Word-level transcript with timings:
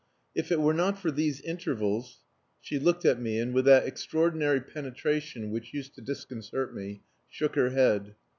If 0.33 0.51
it 0.51 0.59
were 0.59 0.73
not 0.73 0.97
for 0.97 1.11
these 1.11 1.41
intervals...." 1.41 2.23
She 2.59 2.79
looked 2.79 3.05
at 3.05 3.21
me 3.21 3.37
and, 3.37 3.53
with 3.53 3.65
that 3.65 3.85
extraordinary 3.85 4.59
penetration 4.59 5.51
which 5.51 5.75
used 5.75 5.93
to 5.93 6.01
disconcert 6.01 6.73
me, 6.73 7.03
shook 7.29 7.53
her 7.53 7.69
head. 7.69 8.15